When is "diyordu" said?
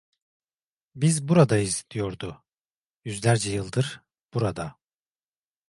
1.91-2.43